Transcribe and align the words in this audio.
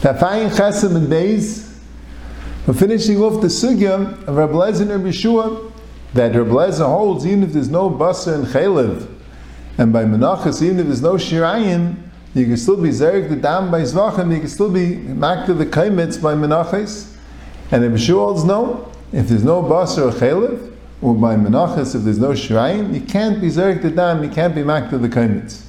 Tafayin 0.00 0.50
Chesem 0.50 0.94
and 0.94 1.08
Beis. 1.08 1.74
We're 2.66 2.74
finishing 2.74 3.22
off 3.22 3.40
the 3.40 3.46
sugya 3.46 4.26
of 4.26 4.36
Rabbi 4.36 4.52
Lezer 4.52 4.82
and 4.82 4.90
Rabbi 4.90 5.70
that 6.12 6.34
Rabbi 6.34 6.50
Lezer 6.50 6.86
holds 6.86 7.24
even 7.26 7.44
if 7.44 7.52
there's 7.52 7.70
no 7.70 7.88
basa 7.88 8.34
and 8.34 8.46
chaylev, 8.46 9.08
and 9.78 9.92
by 9.92 10.04
menachas 10.04 10.60
even 10.62 10.80
if 10.80 10.86
there's 10.86 11.02
no 11.02 11.14
shirayim, 11.14 11.96
you 12.34 12.44
can 12.44 12.56
still 12.58 12.76
be 12.76 12.90
zerek 12.90 13.30
the 13.30 13.36
dam 13.36 13.70
by 13.70 13.80
zvachim, 13.82 14.34
you 14.34 14.40
can 14.40 14.48
still 14.48 14.70
be 14.70 14.96
makta 14.96 15.56
the 15.56 15.64
kaimitz 15.64 16.20
by 16.20 16.34
menachas. 16.34 17.16
And 17.70 17.82
Rabbi 17.82 17.96
holds 17.96 18.44
no, 18.44 18.92
if 19.12 19.28
there's 19.28 19.44
no 19.44 19.62
basa 19.62 20.08
or 20.08 20.12
chaylev, 20.12 20.75
or 21.02 21.14
by 21.14 21.36
menachas 21.36 21.94
if 21.94 22.02
there's 22.02 22.18
no 22.18 22.30
shirayim, 22.30 22.94
you 22.94 23.00
can't 23.00 23.40
be 23.40 23.48
zerek 23.48 23.82
the 23.82 23.90
dam, 23.90 24.22
you 24.24 24.30
can't 24.30 24.54
be 24.54 24.62
makta 24.62 25.00
the 25.00 25.08
kaimitz. 25.08 25.62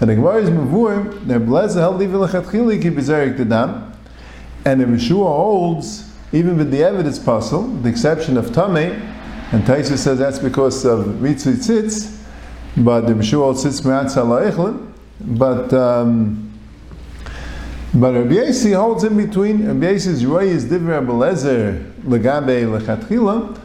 And 0.00 0.10
the 0.10 0.16
Gemara 0.16 0.42
is 0.42 0.50
mavur, 0.50 1.24
their 1.26 1.38
blessed 1.38 1.76
held 1.76 2.02
even 2.02 2.16
lechatchili 2.16 2.82
keep 2.82 2.94
bezerik 2.94 3.36
the 3.36 3.44
dam, 3.44 3.92
and 4.64 4.80
the 4.80 4.84
Yeshua 4.86 5.26
holds 5.26 6.12
even 6.32 6.58
with 6.58 6.70
the 6.70 6.82
evidence 6.82 7.18
puzzle, 7.18 7.62
the 7.62 7.88
exception 7.88 8.36
of 8.36 8.46
Tameh, 8.46 9.00
and 9.52 9.62
Taisa 9.62 9.96
says 9.96 10.18
that's 10.18 10.40
because 10.40 10.84
of 10.84 11.06
Ritzvi 11.06 12.10
but 12.76 13.02
the 13.02 13.12
Yeshua 13.12 13.38
holds 13.38 13.64
Tzitz 13.64 13.84
Me'atz 13.84 14.14
Ha'la'echlin, 14.14 14.92
but 15.20 15.72
um, 15.72 16.52
but 17.94 18.12
Rabbi 18.12 18.34
Yasi 18.34 18.72
holds 18.72 19.04
in 19.04 19.16
between. 19.16 19.68
Rabbi 19.68 19.92
Yasi's 19.92 20.26
Roy 20.26 20.46
is 20.46 20.64
Divrei 20.64 21.00
Abelezer 21.00 21.92
Legabe 22.02 22.80
Lechatchila, 22.80 23.56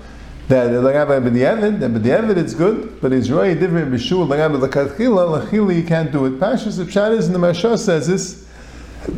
that 0.49 0.71
lagabe 0.71 1.29
b'diavad, 1.29 1.79
that 1.79 1.91
b'diavad 1.91 2.35
it's 2.35 2.55
good, 2.55 2.99
but 3.01 3.11
roy 3.11 3.53
different 3.53 3.93
b'shul 3.93 4.27
lagabe 4.27 4.59
l'katchila 4.59 5.45
l'chila 5.45 5.75
you 5.75 5.83
can't 5.83 6.11
do 6.11 6.25
it. 6.25 6.39
Pashas 6.39 6.79
of 6.79 6.87
Shadas 6.87 7.27
and 7.27 7.35
the 7.35 7.39
Mashah 7.39 7.77
says 7.77 8.07
this 8.07 8.47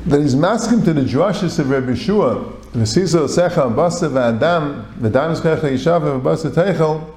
that 0.07 0.19
he's 0.19 0.35
masking 0.35 0.83
to 0.83 0.91
the 0.91 1.01
drushes 1.01 1.57
of 1.57 1.69
Rabbi 1.69 1.93
Shua. 1.95 2.35
V'siso 2.73 3.29
secha 3.29 3.73
basa 3.73 4.09
v'adam 4.09 4.85
v'dam 4.99 5.33
eskecha 5.33 5.71
yishav 5.71 6.21
v'basa 6.21 6.51
teichel. 6.51 7.09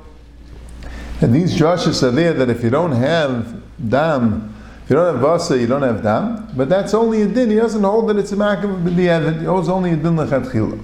And 1.20 1.34
these 1.34 1.58
drushes 1.58 2.04
are 2.04 2.12
there 2.12 2.34
that 2.34 2.48
if 2.48 2.62
you 2.62 2.70
don't 2.70 2.92
have 2.92 3.62
dam, 3.88 4.54
if 4.84 4.90
you 4.90 4.96
don't 4.96 5.16
have 5.16 5.24
basa, 5.24 5.58
you 5.58 5.66
don't 5.66 5.82
have 5.82 6.04
dam. 6.04 6.48
But 6.56 6.68
that's 6.68 6.94
only 6.94 7.22
a 7.22 7.26
din. 7.26 7.50
He 7.50 7.56
doesn't 7.56 7.82
hold 7.82 8.08
that 8.10 8.16
it's 8.16 8.30
a 8.30 8.36
makam 8.36 8.84
b'diavad. 8.84 9.40
He 9.40 9.46
holds 9.46 9.68
only 9.68 9.90
a 9.90 9.96
din 9.96 10.16
l'chatchila. 10.16 10.80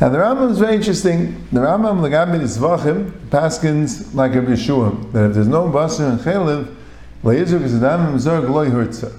Now 0.00 0.08
the 0.08 0.16
Rambam 0.16 0.50
is 0.50 0.58
very 0.58 0.76
interesting. 0.76 1.46
The 1.52 1.60
Rambam 1.60 2.00
Lagabi 2.00 2.40
Zvachim 2.40 3.10
paskins 3.28 4.14
like 4.14 4.32
a 4.32 4.38
Yeshua 4.38 5.12
that 5.12 5.26
if 5.26 5.34
there's 5.34 5.46
no 5.46 5.68
basar 5.68 6.12
and 6.12 6.20
chaylev, 6.20 6.74
le'yizuk 7.22 7.62
is 7.62 7.74
adam 7.82 8.16
mizorg 8.16 8.48
loy 8.48 8.70
hurtza. 8.70 9.14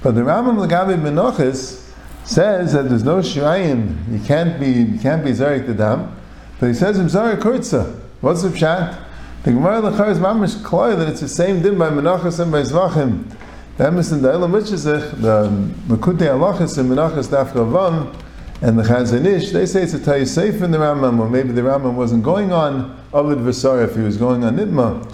But 0.00 0.14
the 0.14 0.20
Rambam 0.20 0.64
Lagabi 0.64 0.96
Menochis 0.96 1.90
says 2.22 2.72
that 2.72 2.88
there's 2.88 3.02
no 3.02 3.16
shirayim, 3.16 4.12
you 4.12 4.24
can't 4.24 4.60
be 4.60 4.70
you 4.70 5.00
can't 5.00 5.24
be 5.24 5.32
zarik 5.32 5.66
the 5.66 5.74
dam. 5.74 6.16
But 6.60 6.68
he 6.68 6.74
says 6.74 6.98
mizorg 6.98 7.40
hurtza. 7.40 7.98
What's 8.20 8.42
the 8.42 8.50
pshat? 8.50 9.04
The 9.42 9.50
Gemara 9.50 9.82
Lachar 9.82 10.08
is 10.08 10.20
mamish 10.20 10.54
kloy 10.62 10.96
that 10.96 11.08
it's 11.08 11.20
the 11.20 11.28
same 11.28 11.62
din 11.62 11.76
by 11.76 11.90
Menachas 11.90 12.38
and 12.38 12.52
by 12.52 12.62
Zvachim. 12.62 13.28
The 13.76 13.90
the 13.90 14.32
Elam 14.32 14.52
Mitzvah, 14.52 15.16
the 15.16 15.48
Mekutei 15.88 16.28
Alachas 16.28 16.78
and 16.78 16.88
Menachas 16.88 17.26
Daf 17.26 17.50
Ravam, 17.54 18.14
and 18.62 18.78
the 18.78 18.84
Chazon 18.84 19.26
Ish, 19.26 19.50
they 19.50 19.66
say 19.66 19.82
it's 19.82 19.92
a 19.92 19.98
Tayyasef 19.98 20.62
in 20.62 20.70
the 20.70 20.78
Rambam, 20.78 21.18
or 21.18 21.28
maybe 21.28 21.50
the 21.50 21.62
Rambam 21.62 21.94
wasn't 21.94 22.22
going 22.22 22.52
on 22.52 22.96
Avid 23.12 23.38
Vasar 23.38 23.84
if 23.84 23.96
he 23.96 24.02
was 24.02 24.16
going 24.16 24.44
on 24.44 24.56
Nitma. 24.56 25.12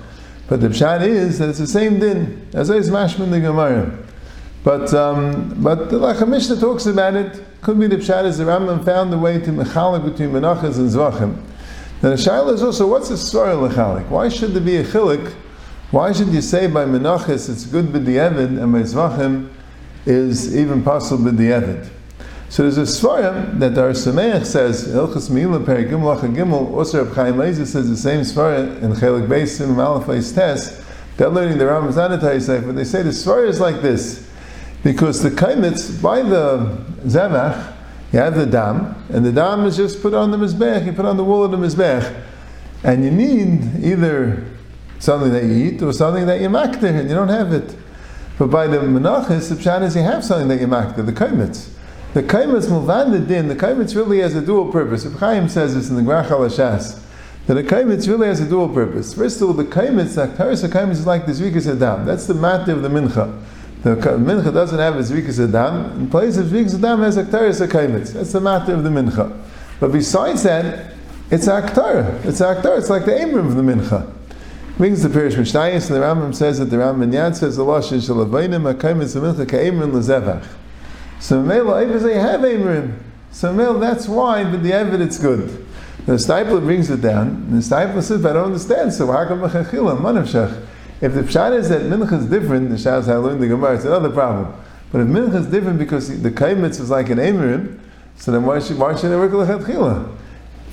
But 0.48 0.60
the 0.60 0.68
Pshat 0.68 1.06
is 1.06 1.38
that 1.38 1.48
it's 1.48 1.58
the 1.58 1.66
same 1.66 1.98
din, 1.98 2.46
as 2.52 2.68
is 2.68 2.90
Mashman 2.90 3.30
the 3.30 3.40
Gemara. 3.40 3.98
But 4.64 4.92
um, 4.92 5.54
but 5.62 5.88
the 5.88 5.98
Lechem 5.98 6.28
Mishneh 6.28 6.60
talks 6.60 6.84
about 6.84 7.16
it. 7.16 7.42
Could 7.62 7.80
be 7.80 7.86
the 7.86 7.96
Pshat 7.96 8.26
is 8.26 8.36
the 8.36 8.44
Rambam 8.44 8.84
found 8.84 9.10
the 9.12 9.18
way 9.18 9.38
to 9.38 9.50
Mechalik 9.50 10.04
between 10.04 10.30
Menachas 10.30 10.76
and 10.76 10.90
Zvachim. 10.90 11.36
Now 12.02 12.10
the 12.10 12.16
Shaila 12.16 12.52
is 12.52 12.62
also, 12.62 12.86
what's 12.86 13.08
the 13.08 13.14
Svara 13.14 13.68
Lechalik? 13.68 14.08
Why 14.08 14.28
should 14.28 14.52
there 14.52 14.62
be 14.62 14.76
a 14.76 14.84
Chilik? 14.84 15.32
Why 15.90 16.12
should 16.12 16.28
you 16.28 16.42
say 16.42 16.66
by 16.66 16.84
Menachas 16.84 17.48
it's 17.48 17.64
good 17.64 17.86
b'di'evid, 17.86 18.62
and 18.62 18.72
by 18.72 18.82
Zvachim 18.82 19.50
is 20.04 20.54
even 20.54 20.82
possible 20.82 21.32
b'di'evid? 21.32 21.92
So 22.50 22.62
there's 22.62 22.78
a 22.78 22.82
svarim 22.82 23.58
that 23.58 23.76
Ohr 23.76 23.92
Sameach 23.92 24.46
says 24.46 24.88
Ilchas 24.88 25.30
Milah 25.30 25.64
Perigim 25.64 26.00
Lacha 26.00 26.34
Gimel. 26.34 26.72
Also, 26.72 27.04
Reb 27.04 27.14
Chaim 27.14 27.34
Lezer 27.34 27.66
says 27.66 27.88
the 27.88 27.96
same 27.96 28.20
svarim 28.22 28.82
in 28.82 28.92
Chelik 28.92 29.26
Beisim 29.26 29.74
Malafais 29.74 30.34
Tes. 30.34 30.82
They're 31.16 31.28
learning 31.28 31.58
the 31.58 31.64
Rambam's 31.64 31.96
Anatay 31.96 32.64
but 32.64 32.74
they 32.74 32.84
say 32.84 33.02
the 33.02 33.10
svarim 33.10 33.48
is 33.48 33.60
like 33.60 33.82
this 33.82 34.26
because 34.82 35.22
the 35.22 35.30
kaimitz 35.30 36.00
by 36.00 36.22
the 36.22 36.78
zevach 37.04 37.74
you 38.12 38.18
have 38.20 38.36
the 38.36 38.46
dam, 38.46 38.94
and 39.10 39.24
the 39.24 39.32
dam 39.32 39.66
is 39.66 39.76
just 39.76 40.00
put 40.00 40.14
on 40.14 40.30
the 40.30 40.38
mizbech. 40.38 40.86
You 40.86 40.92
put 40.92 41.04
on 41.04 41.18
the 41.18 41.24
wool 41.24 41.44
of 41.44 41.50
the 41.50 41.58
mizbech, 41.58 42.24
and 42.82 43.04
you 43.04 43.10
need 43.10 43.84
either 43.84 44.46
something 44.98 45.30
that 45.32 45.44
you 45.44 45.52
eat 45.52 45.82
or 45.82 45.92
something 45.92 46.24
that 46.26 46.40
you 46.40 46.48
makter, 46.48 46.84
and 46.84 47.08
you 47.08 47.14
don't 47.14 47.28
have 47.28 47.52
it. 47.52 47.76
But 48.38 48.46
by 48.46 48.66
the 48.66 48.78
menachis, 48.78 49.50
the 49.50 49.56
pshat 49.56 49.82
is 49.82 49.94
you 49.94 50.02
have 50.02 50.24
something 50.24 50.48
that 50.48 50.58
you 50.60 50.66
makter, 50.66 51.04
the 51.04 51.12
kaimitz. 51.12 51.68
The 52.14 52.22
kaimitz 52.22 52.68
mulvan 52.68 53.12
the 53.12 53.18
din. 53.18 53.48
The 53.48 53.54
kaimitz 53.54 53.94
really 53.94 54.20
has 54.20 54.34
a 54.34 54.40
dual 54.40 54.72
purpose. 54.72 55.04
If 55.04 55.14
Chaim 55.14 55.48
says 55.48 55.74
this 55.74 55.90
in 55.90 55.96
the 55.96 56.02
Grach 56.02 56.28
Halashas, 56.28 57.02
that 57.46 57.54
the 57.54 57.62
kaimitz 57.62 58.08
really 58.08 58.26
has 58.26 58.40
a 58.40 58.48
dual 58.48 58.68
purpose. 58.68 59.12
First 59.14 59.40
of 59.40 59.48
all, 59.48 59.54
the 59.54 59.64
kaimitz, 59.64 60.14
the 60.14 60.26
aktaris 60.26 60.90
is 60.90 61.06
like 61.06 61.26
the 61.26 61.32
zvikas 61.32 61.66
adam. 61.66 62.06
That's 62.06 62.26
the 62.26 62.34
matter 62.34 62.72
of 62.72 62.82
the 62.82 62.88
mincha. 62.88 63.42
The 63.82 63.94
mincha 63.94 64.52
doesn't 64.52 64.78
have 64.78 64.96
a 64.96 65.00
zvikas 65.00 65.48
adam. 65.48 66.00
In 66.00 66.10
place 66.10 66.38
of 66.38 66.46
zvikas 66.46 66.78
adam 66.78 67.00
has 67.00 67.18
aktaris 67.18 67.66
kaimitz. 67.68 68.14
That's 68.14 68.32
the 68.32 68.40
matter 68.40 68.72
of 68.72 68.84
the 68.84 68.90
mincha. 68.90 69.38
But 69.78 69.92
besides 69.92 70.42
that, 70.44 70.94
it's 71.30 71.46
aktar. 71.46 72.24
It's 72.24 72.40
aktar. 72.40 72.78
It's 72.78 72.88
like 72.88 73.04
the 73.04 73.12
emrim 73.12 73.46
of 73.46 73.54
the 73.54 73.62
mincha. 73.62 74.14
Brings 74.78 75.02
the 75.02 75.08
Pirish 75.08 75.34
Mishnayis, 75.34 75.90
and 75.90 75.96
the 75.96 76.06
Rambam 76.06 76.34
says 76.34 76.58
that 76.58 76.66
the 76.66 76.76
Rambam 76.76 77.12
Yad 77.12 77.34
says 77.34 77.56
the 77.56 77.64
Lashon 77.64 77.98
Shalavainim 77.98 78.72
Akaimitz 78.72 79.20
Mincha 79.20 79.48
Ka'emrim 79.48 79.90
Lezevach. 79.90 80.46
So 81.20 81.42
Mela 81.42 81.84
they 81.86 82.14
have 82.14 82.40
Amrim. 82.40 82.98
So 83.30 83.52
Mela, 83.52 83.78
that's 83.78 84.08
why, 84.08 84.44
but 84.44 84.62
the 84.62 84.72
evidence 84.72 85.18
good. 85.18 85.66
The 86.06 86.14
Stipler 86.14 86.60
brings 86.60 86.88
it 86.88 87.02
down, 87.02 87.28
and 87.28 87.52
the 87.52 87.58
Stipler 87.58 88.02
says, 88.02 88.24
I 88.24 88.32
don't 88.32 88.46
understand, 88.46 88.94
so 88.94 89.12
how 89.12 89.26
come 89.26 89.40
Mechachila, 89.40 89.98
Manavshach? 89.98 90.66
If 91.00 91.14
the 91.14 91.22
Pshat 91.22 91.56
is 91.56 91.68
that 91.68 91.82
Mincha 91.82 92.18
is 92.18 92.26
different, 92.26 92.70
the 92.70 92.76
Shas 92.76 93.08
I 93.08 93.16
learned 93.16 93.40
the 93.40 93.46
Gemara, 93.46 93.76
it's 93.76 93.84
another 93.84 94.10
problem. 94.10 94.52
But 94.90 95.02
if 95.02 95.06
Mincha 95.06 95.34
is 95.34 95.46
different 95.46 95.78
because 95.78 96.22
the 96.22 96.30
Kaimitz 96.30 96.80
is 96.80 96.90
like 96.90 97.10
an 97.10 97.18
Amrim, 97.18 97.78
so 98.16 98.32
then 98.32 98.44
why 98.44 98.58
should, 98.58 98.78
why 98.78 98.96
should 98.96 99.12
it 99.12 99.16
work 99.16 99.30
Lechatchila? 99.30 100.16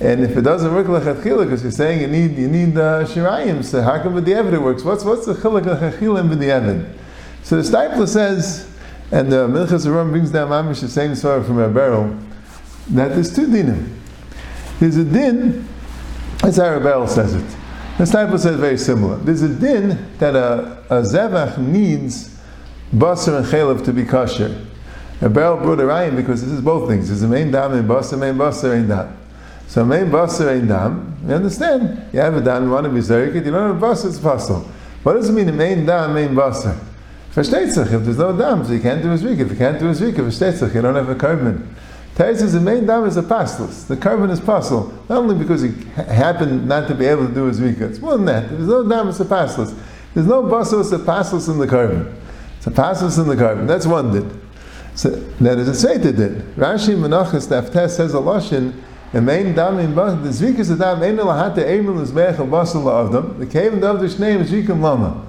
And 0.00 0.24
if 0.24 0.36
it 0.36 0.42
doesn't 0.42 0.74
work 0.74 0.86
Lechatchila, 0.86 1.44
because 1.44 1.62
you're 1.62 1.70
saying 1.70 2.00
you 2.00 2.08
need 2.08 2.36
you 2.36 2.48
need 2.48 2.76
uh, 2.76 3.04
Shirayim, 3.04 3.64
so 3.64 3.82
how 3.82 4.02
come 4.02 4.14
with 4.14 4.24
the 4.24 4.36
it 4.36 4.60
works? 4.60 4.82
What's 4.82 5.04
what's 5.04 5.26
the 5.26 5.34
Chilak 5.34 5.62
Lechatchila 5.62 6.20
in 6.20 6.38
the? 6.38 6.96
So 7.44 7.62
the 7.62 7.62
Stipler 7.62 8.08
says, 8.08 8.68
and 9.12 9.30
the 9.30 9.46
Minchas 9.46 9.86
Avraham 9.86 10.10
brings 10.10 10.30
down 10.30 10.50
Mamish 10.50 10.80
the 10.80 10.88
same 10.88 11.14
story 11.14 11.42
from 11.44 11.58
a 11.58 11.68
barrel, 11.68 12.16
that 12.88 13.08
there's 13.08 13.34
two 13.34 13.46
dinim. 13.46 13.92
There's 14.80 14.96
a 14.96 15.04
din, 15.04 15.66
as 16.42 16.58
Arabel 16.58 17.08
says 17.08 17.34
it. 17.34 17.56
The 17.98 18.04
Stipler 18.04 18.38
says 18.38 18.56
very 18.56 18.76
similar. 18.76 19.16
There's 19.16 19.42
a 19.42 19.48
din 19.48 20.06
that 20.18 20.36
a, 20.36 20.84
a 20.90 21.02
zevach 21.02 21.56
needs 21.56 22.38
basar 22.92 23.38
and 23.38 23.46
chalev 23.46 23.84
to 23.86 23.92
be 23.92 24.04
kosher. 24.04 24.66
A 25.22 25.30
barrel 25.30 25.56
brought 25.56 25.80
a 25.80 25.84
rayim 25.84 26.14
because 26.14 26.42
this 26.42 26.52
is 26.52 26.60
both 26.60 26.90
things. 26.90 27.08
There's 27.08 27.22
a 27.22 27.28
main 27.28 27.50
dam 27.50 27.72
and 27.72 27.88
basar, 27.88 28.18
main 28.18 28.34
basar 28.34 28.74
and 28.74 28.88
dam. 28.88 29.16
So 29.66 29.82
main 29.84 30.10
basar 30.10 30.58
and 30.58 30.68
dam, 30.68 31.16
you 31.26 31.34
understand? 31.34 32.12
You 32.12 32.20
have 32.20 32.36
a 32.36 32.42
dam, 32.42 32.64
you 32.64 32.70
want 32.70 32.84
to 32.84 32.90
be 32.90 33.00
zerikit, 33.00 33.46
you 33.46 33.50
don't 33.50 33.74
have 33.74 33.82
a 33.82 33.86
basar, 33.86 34.10
it's 34.10 34.18
possible. 34.18 34.68
What 35.02 35.14
does 35.14 35.30
it 35.30 35.32
mean, 35.32 35.56
main 35.56 35.86
dam, 35.86 36.12
main 36.12 36.34
basar? 36.34 36.78
Versteht 37.36 37.70
sich, 37.70 37.92
if 37.92 38.02
there's 38.02 38.16
no 38.16 38.34
dam, 38.34 38.64
so 38.64 38.72
you 38.72 38.80
can't 38.80 39.02
do 39.02 39.12
a 39.12 39.14
zvika. 39.14 39.40
If 39.40 39.50
you 39.50 39.56
can't 39.56 39.78
do 39.78 39.88
a 39.88 39.92
zvika, 39.92 40.24
versteht 40.24 40.54
sich, 40.54 40.72
you 40.74 40.80
don't 40.80 40.94
have 40.94 41.10
a 41.10 41.14
carbon. 41.14 41.76
Tais 42.14 42.38
says 42.38 42.54
the 42.54 42.60
main 42.60 42.86
dam 42.86 43.04
is 43.04 43.18
a 43.18 43.22
pastless. 43.22 43.84
The 43.84 43.96
carbon 43.98 44.30
is 44.30 44.40
possible. 44.40 44.90
Not 45.10 45.18
only 45.18 45.34
because 45.34 45.60
he 45.60 45.68
happened 45.96 46.66
not 46.66 46.88
to 46.88 46.94
be 46.94 47.04
able 47.04 47.28
to 47.28 47.34
do 47.34 47.46
a 47.46 47.50
zvika, 47.50 47.82
it's 47.90 47.98
more 47.98 48.16
than 48.16 48.24
that. 48.24 48.44
If 48.44 48.50
there's 48.52 48.68
no 48.68 48.88
dam, 48.88 49.10
it's 49.10 49.20
a 49.20 49.26
pastless. 49.26 49.74
There's 50.14 50.26
no 50.26 50.48
it's 50.58 50.92
a 50.92 50.98
pastless 50.98 51.48
in 51.48 51.58
the 51.58 51.66
carbon. 51.66 52.16
It's 52.56 52.68
a 52.68 52.70
pastless 52.70 53.18
in 53.18 53.28
the 53.28 53.36
carbon. 53.36 53.66
That's 53.66 53.86
one 53.86 54.12
did. 54.12 54.40
So 54.94 55.10
that 55.10 55.58
is 55.58 55.68
a 55.68 55.74
Seta 55.74 56.12
did. 56.12 56.38
Rashi 56.56 56.96
Menachas 56.96 57.48
Naftes 57.48 57.90
says 57.90 58.14
a 58.14 58.16
Lashon, 58.16 58.72
the 59.12 59.20
main 59.20 59.54
dam 59.54 59.78
in 59.78 59.94
bas 59.94 60.14
the 60.22 60.46
zvikas 60.46 60.68
the 60.68 60.76
dam 60.76 61.02
ein 61.02 61.18
lahate 61.18 61.58
emel 61.58 62.00
is 62.00 62.14
mech 62.14 62.38
of 62.38 63.12
them. 63.12 63.38
The 63.38 63.68
and 63.70 63.84
of 63.84 64.00
the 64.00 64.18
name 64.18 64.40
is 64.40 64.50
zvikim 64.50 64.80
lama 64.80 65.25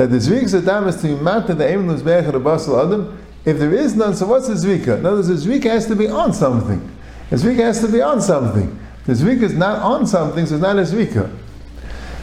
that 0.00 0.08
the 0.08 0.16
zvikas 0.16 0.54
adam 0.54 0.88
is 0.88 0.96
to 0.96 1.08
be 1.08 1.14
matter 1.14 1.52
the 1.52 1.68
aim 1.68 1.86
of 1.90 2.02
the 2.02 2.40
basal 2.40 2.80
adam. 2.80 3.22
If 3.44 3.58
there 3.58 3.74
is 3.74 3.94
none, 3.94 4.16
so 4.16 4.28
what's 4.28 4.48
the 4.48 4.54
zvika? 4.54 4.98
In 4.98 5.04
other 5.04 5.16
words, 5.16 5.28
the 5.28 5.34
zvika 5.34 5.64
has 5.64 5.86
to 5.88 5.94
be 5.94 6.08
on 6.08 6.32
something. 6.32 6.80
The 7.28 7.36
zvika 7.36 7.58
has 7.58 7.80
to 7.82 7.88
be 7.88 8.00
on 8.00 8.22
something. 8.22 8.80
The 9.04 9.12
zvika 9.12 9.42
is 9.42 9.52
not 9.52 9.82
on 9.82 10.06
something, 10.06 10.46
so 10.46 10.54
it's 10.54 10.62
not 10.62 10.76
a 10.78 10.82
zvika. 10.82 11.30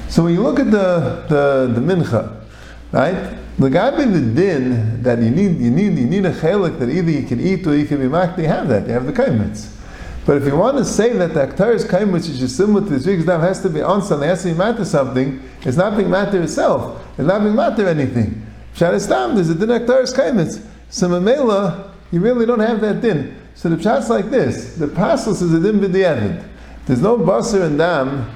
So 0.09 0.23
when 0.23 0.33
you 0.33 0.41
look 0.41 0.59
at 0.59 0.71
the, 0.71 1.25
the, 1.29 1.79
the 1.79 1.81
mincha, 1.81 2.43
Right? 2.91 3.37
The 3.59 3.69
guy 3.69 3.91
the 3.91 4.21
din 4.21 5.03
that 5.03 5.19
you 5.19 5.29
need, 5.29 5.59
you 5.59 5.69
need, 5.69 5.99
you 5.99 6.07
need 6.07 6.25
a 6.25 6.31
chelik 6.31 6.79
that 6.79 6.89
either 6.89 7.11
you 7.11 7.27
can 7.27 7.39
eat 7.39 7.67
or 7.67 7.75
you 7.75 7.85
can 7.85 7.99
be 7.99 8.07
mak. 8.07 8.39
You 8.39 8.47
have 8.47 8.69
that. 8.69 8.87
You 8.87 8.93
have 8.93 9.05
the 9.05 9.13
kaimitz. 9.13 9.75
But 10.25 10.37
if 10.37 10.45
you 10.45 10.55
want 10.55 10.77
to 10.77 10.85
say 10.85 11.13
that 11.13 11.35
the 11.35 11.45
aktar's 11.45 11.85
kaimitz 11.85 12.27
is 12.27 12.39
just 12.39 12.57
similar 12.57 12.81
to 12.87 12.97
the 12.97 13.11
week's 13.11 13.25
dam 13.25 13.41
has 13.41 13.61
to 13.61 13.69
be 13.69 13.81
on 13.81 14.01
something, 14.01 14.27
has 14.27 14.41
to 14.43 14.49
be 14.49 14.55
matter 14.55 14.83
something, 14.83 15.43
it's 15.61 15.77
not 15.77 15.95
being 15.95 16.09
matter 16.09 16.41
itself. 16.41 17.03
It's 17.17 17.27
not 17.27 17.41
being 17.41 17.55
matter 17.55 17.87
anything. 17.87 18.45
Sharistam, 18.75 19.35
there's 19.35 19.49
a 19.49 19.55
din 19.55 19.69
aktar's 19.69 20.13
kaimitz. 20.13 20.63
So 20.89 21.09
mamela, 21.09 21.91
you 22.11 22.19
really 22.19 22.45
don't 22.45 22.59
have 22.59 22.79
that 22.81 23.01
din. 23.01 23.35
So 23.55 23.69
the 23.69 23.77
pshat's 23.77 24.09
like 24.09 24.29
this: 24.29 24.75
the 24.75 24.87
pasos 24.87 25.41
is 25.41 25.51
a 25.53 25.59
din 25.59 25.79
b'di'evid. 25.79 26.47
There's 26.85 27.01
no 27.01 27.17
basar 27.17 27.63
and 27.63 27.77
dam 27.77 28.29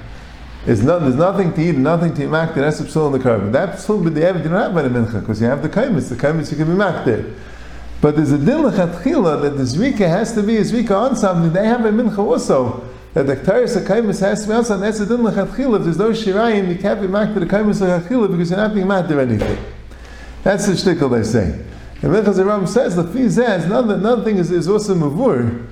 is 0.66 0.82
no, 0.82 0.98
there's 0.98 1.14
nothing 1.14 1.52
to 1.54 1.60
eat, 1.62 1.74
and 1.76 1.84
nothing 1.84 2.12
to 2.14 2.24
eat 2.24 2.26
that's 2.26 2.80
a 2.80 2.84
psul 2.84 3.06
in 3.06 3.12
the 3.12 3.18
carbon. 3.20 3.52
That 3.52 3.76
psul 3.78 4.02
b'di'evid 4.02 4.42
you 4.42 4.50
don't 4.50 4.60
have 4.60 4.74
by 4.74 4.82
the 4.82 4.88
mincha 4.88 5.20
because 5.20 5.40
you 5.40 5.46
have 5.46 5.62
the 5.62 5.68
kaimis. 5.68 6.08
The 6.08 6.16
kaimis 6.16 6.50
you 6.50 6.56
can 6.56 6.66
be 6.66 6.74
makdir. 6.74 7.34
But 8.00 8.16
there's 8.16 8.32
a 8.32 8.38
din 8.38 8.58
lechatchila 8.58 9.42
that 9.42 9.50
the 9.50 9.62
zvika 9.62 10.08
has 10.08 10.32
to 10.34 10.42
be 10.42 10.56
a 10.56 10.62
zvika 10.62 10.90
on 10.90 11.14
something. 11.14 11.52
They 11.52 11.66
have 11.66 11.84
a 11.84 11.90
mincha 11.90 12.18
also. 12.18 12.84
That 13.14 13.26
the 13.26 13.36
ktaris 13.36 13.76
kaimis 13.84 14.20
has 14.20 14.42
to 14.42 14.48
be 14.48 14.54
on 14.54 14.64
something. 14.64 14.80
That's 14.80 15.00
a 15.00 15.06
din 15.06 15.18
lechatchila. 15.18 15.78
If 15.78 15.84
there's 15.84 15.98
no 15.98 16.10
shirayim, 16.10 16.68
you 16.68 16.78
can't 16.78 17.00
be 17.00 17.06
makdir 17.06 17.40
the 17.40 17.46
kaimis 17.46 17.80
lechatchila 17.80 18.30
because 18.30 18.50
you're 18.50 18.58
not 18.58 18.74
being 18.74 18.86
makdir 18.86 19.20
anything. 19.20 19.58
That's 20.42 20.66
the 20.66 20.72
shtickle 20.72 21.10
they 21.10 21.22
say. 21.22 21.64
And 22.02 22.12
Minchas 22.12 22.44
Ram 22.44 22.66
says 22.66 22.96
the 22.96 23.30
says 23.30 23.64
another 23.64 23.94
another 23.94 24.24
thing 24.24 24.38
is, 24.38 24.50
is 24.50 24.68
also 24.68 24.94
mavur. 24.94 25.68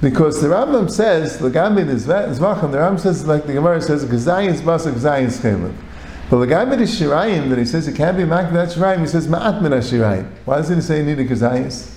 Because 0.00 0.42
the 0.42 0.48
Rambam 0.48 0.90
says, 0.90 1.38
the 1.38 1.48
Gambit 1.48 1.88
is 1.88 2.06
Zvachim, 2.06 2.72
the 2.72 2.78
Rambam 2.78 3.00
says, 3.00 3.26
like 3.26 3.46
the 3.46 3.54
Gemara 3.54 3.80
says, 3.80 4.04
Gazayin's 4.04 4.60
Basa, 4.60 4.92
Gazayin's 4.92 5.38
Chelev. 5.40 5.74
But 6.28 6.40
the 6.40 6.46
Gambit 6.46 6.80
is 6.82 7.00
Shirayim, 7.00 7.48
that 7.48 7.58
he 7.58 7.64
says 7.64 7.88
it 7.88 7.96
can't 7.96 8.16
be 8.16 8.26
Mak, 8.26 8.52
that's 8.52 8.74
Shirayim, 8.74 9.00
he 9.00 9.06
says 9.06 9.28
Ma'at 9.28 9.62
Min 9.62 9.72
Shirayim. 9.72 10.30
Why 10.44 10.56
doesn't 10.56 10.76
he 10.76 10.82
say 10.82 10.98
you 10.98 11.04
need 11.04 11.20
a 11.20 11.24
Gazayis? 11.24 11.96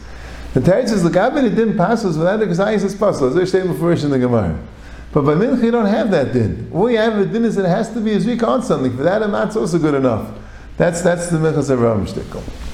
The 0.53 0.61
Teretz 0.61 0.89
says, 0.89 1.03
the 1.03 1.09
Gambit 1.09 1.53
didn't 1.53 1.75
pass 1.75 2.05
us 2.05 2.15
without 2.15 2.37
the 2.37 2.45
Gazayis 2.45 2.85
is 2.85 2.95
possible. 2.95 3.27
As 3.27 3.35
they 3.35 3.45
say 3.45 3.67
before 3.67 3.91
in 3.91 4.09
the 4.09 4.19
Gemara. 4.19 4.57
But 5.17 5.25
by 5.25 5.33
Mincha 5.33 5.63
you 5.63 5.71
don't 5.71 5.87
have 5.87 6.11
that 6.11 6.31
din. 6.31 6.69
All 6.71 6.91
you 6.91 6.99
have 6.99 7.17
the 7.17 7.25
din 7.25 7.43
is 7.43 7.55
that 7.55 7.65
it 7.65 7.69
has 7.69 7.91
to 7.93 7.99
be 7.99 8.13
a 8.13 8.19
Zvika 8.19 8.47
on 8.47 8.61
something. 8.61 8.95
For 8.95 9.01
that, 9.01 9.23
a 9.23 9.27
Mat's 9.27 9.55
also 9.55 9.79
good 9.79 9.95
enough. 9.95 10.31
That's, 10.77 11.01
that's 11.01 11.31
the 11.31 11.39
Minchas 11.39 11.75
Avraham 11.75 12.05
shtickle. 12.05 12.66